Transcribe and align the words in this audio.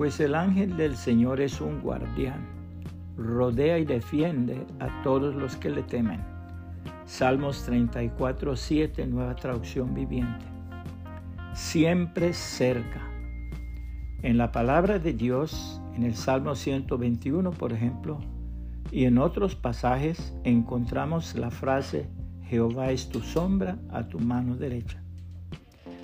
Pues 0.00 0.18
el 0.18 0.34
ángel 0.34 0.78
del 0.78 0.96
Señor 0.96 1.42
es 1.42 1.60
un 1.60 1.82
guardián, 1.82 2.46
rodea 3.18 3.78
y 3.78 3.84
defiende 3.84 4.64
a 4.78 5.02
todos 5.02 5.34
los 5.34 5.56
que 5.56 5.68
le 5.68 5.82
temen. 5.82 6.22
Salmos 7.04 7.64
34, 7.64 8.56
7, 8.56 9.06
nueva 9.06 9.36
traducción 9.36 9.92
viviente. 9.92 10.46
Siempre 11.52 12.32
cerca. 12.32 13.02
En 14.22 14.38
la 14.38 14.50
palabra 14.52 14.98
de 14.98 15.12
Dios, 15.12 15.82
en 15.94 16.04
el 16.04 16.14
Salmo 16.14 16.54
121, 16.54 17.50
por 17.50 17.74
ejemplo, 17.74 18.20
y 18.90 19.04
en 19.04 19.18
otros 19.18 19.54
pasajes 19.54 20.34
encontramos 20.44 21.34
la 21.34 21.50
frase, 21.50 22.08
Jehová 22.44 22.90
es 22.90 23.10
tu 23.10 23.20
sombra 23.20 23.76
a 23.90 24.08
tu 24.08 24.18
mano 24.18 24.56
derecha. 24.56 25.02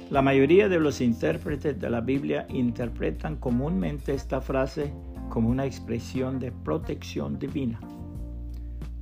La 0.09 0.23
mayoría 0.23 0.69
de 0.69 0.79
los 0.79 1.01
intérpretes 1.01 1.81
de 1.81 1.91
la 1.91 2.01
Biblia 2.01 2.47
interpretan 2.49 3.37
comúnmente 3.37 4.15
esta 4.15 4.41
frase 4.41 4.95
como 5.29 5.49
una 5.49 5.67
expresión 5.67 6.39
de 6.39 6.53
protección 6.53 7.41
divina. 7.41 7.81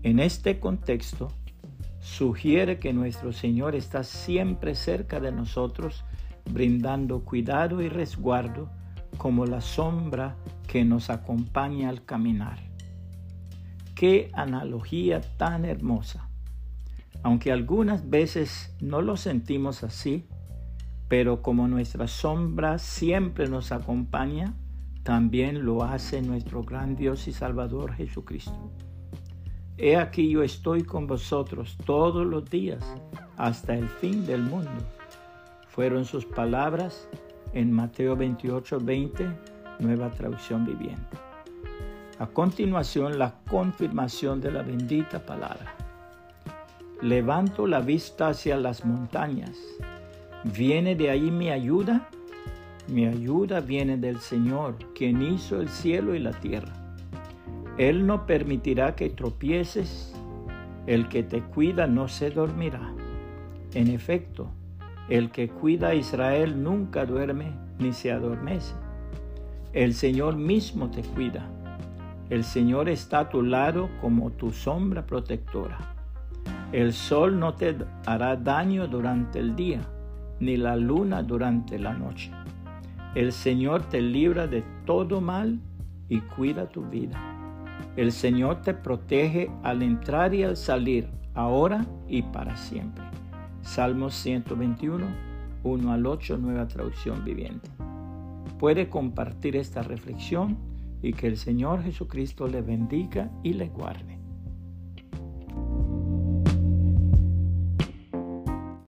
En 0.03 0.19
este 0.19 0.59
contexto, 0.59 1.31
sugiere 2.01 2.79
que 2.79 2.95
nuestro 2.95 3.35
Señor 3.35 3.75
está 3.75 4.03
siempre 4.03 4.75
cerca 4.75 5.21
de 5.21 5.31
nosotros, 5.31 6.07
brindando 6.51 7.23
cuidado 7.23 7.83
y 7.83 7.91
resguardo 7.91 8.71
como 9.19 9.45
la 9.45 9.61
sombra 9.61 10.37
que 10.67 10.87
nos 10.87 11.11
acompaña 11.11 11.91
al 11.91 12.07
caminar. 12.07 12.59
Qué 13.95 14.31
analogía 14.33 15.21
tan 15.37 15.67
hermosa. 15.67 16.31
Aunque 17.23 17.53
algunas 17.53 18.09
veces 18.09 18.75
no 18.81 19.03
lo 19.03 19.19
sentimos 19.19 19.85
así, 19.85 20.27
pero 21.17 21.43
como 21.43 21.69
nuestra 21.69 22.09
sombra 22.09 22.77
siempre 22.81 23.49
nos 23.49 23.71
acompaña, 23.71 24.53
también 25.05 25.65
lo 25.65 25.85
hace 25.85 26.21
nuestro 26.21 26.65
gran 26.65 26.97
Dios 26.97 27.29
y 27.29 27.33
Salvador 27.33 27.95
Jesucristo. 27.95 28.73
He 29.79 29.97
aquí 29.97 30.29
yo 30.29 30.43
estoy 30.43 30.83
con 30.83 31.07
vosotros 31.07 31.79
todos 31.87 32.27
los 32.27 32.51
días 32.51 32.85
hasta 33.37 33.77
el 33.77 33.87
fin 33.87 34.27
del 34.27 34.43
mundo. 34.43 34.73
Fueron 35.69 36.05
sus 36.05 36.27
palabras 36.27 37.09
en 37.53 37.71
Mateo 37.71 38.17
28, 38.17 38.81
20, 38.83 39.29
nueva 39.79 40.11
traducción 40.11 40.67
viviente. 40.67 41.17
A 42.19 42.27
continuación, 42.27 43.21
la 43.21 43.37
confirmación 43.49 44.41
de 44.41 44.51
la 44.51 44.63
bendita 44.63 45.25
palabra. 45.25 45.77
Levanto 47.03 47.69
la 47.69 47.79
vista 47.79 48.31
hacia 48.31 48.57
las 48.57 48.85
montañas 48.85 49.57
¿Viene 50.53 50.95
de 50.95 51.09
ahí 51.09 51.31
mi 51.31 51.49
ayuda? 51.49 52.07
Mi 52.87 53.07
ayuda 53.07 53.61
viene 53.61 53.97
del 53.97 54.21
Señor, 54.21 54.77
quien 54.95 55.23
hizo 55.23 55.59
el 55.59 55.71
cielo 55.71 56.15
y 56.15 56.19
la 56.19 56.33
tierra. 56.33 56.75
Él 57.79 58.07
no 58.07 58.27
permitirá 58.27 58.95
que 58.95 59.09
tropieces, 59.09 60.15
el 60.87 61.09
que 61.09 61.23
te 61.23 61.41
cuida 61.41 61.87
no 61.87 62.09
se 62.09 62.29
dormirá. 62.29 62.93
En 63.73 63.89
efecto, 63.89 64.51
el 65.09 65.31
que 65.31 65.49
cuida 65.49 65.89
a 65.89 65.95
Israel 65.95 66.63
nunca 66.63 67.07
duerme 67.07 67.53
ni 67.79 67.95
se 67.95 68.13
adormece. 68.13 68.75
El 69.73 69.95
Señor 69.95 70.37
mismo 70.37 70.91
te 70.91 71.01
cuida. 71.01 71.51
El 72.29 72.45
Señor 72.45 72.91
está 72.91 73.21
a 73.21 73.29
tu 73.31 73.41
lado 73.41 73.89
como 74.03 74.31
tu 74.31 74.53
sombra 74.53 75.07
protectora. 75.07 75.79
El 76.71 76.93
sol 76.93 77.41
no 77.41 77.55
te 77.55 77.75
hará 78.05 78.37
daño 78.37 78.87
durante 78.87 79.39
el 79.39 79.57
día 79.57 79.81
ni 80.41 80.57
la 80.57 80.77
luna 80.77 81.23
durante 81.23 81.79
la 81.79 81.95
noche. 81.95 82.31
El 83.15 83.33
Señor 83.33 83.83
te 83.89 84.01
libra 84.01 84.47
de 84.47 84.65
todo 84.85 85.21
mal 85.21 85.61
y 86.09 86.21
cuida 86.21 86.69
tu 86.69 86.83
vida. 86.83 87.21
El 87.97 88.11
Señor 88.11 88.63
te 88.63 88.75
protege 88.75 89.51
al 89.63 89.83
entrar 89.83 90.35
y 90.35 90.43
al 90.43 90.57
salir, 90.57 91.09
ahora 91.35 91.87
y 92.09 92.23
para 92.23 92.57
siempre. 92.57 93.05
Salmos 93.63 94.15
121, 94.15 95.07
1 95.63 95.93
al 95.93 96.07
8, 96.07 96.39
nueva 96.39 96.67
traducción 96.67 97.25
viviente. 97.25 97.71
Puede 98.59 98.89
compartir 98.89 99.57
esta 99.57 99.83
reflexión 99.83 100.59
y 101.03 101.13
que 101.13 101.27
el 101.27 101.37
Señor 101.37 101.83
Jesucristo 101.83 102.49
le 102.49 102.63
bendiga 102.63 103.31
y 103.43 103.53
le 103.53 103.69
guarde. 103.69 104.24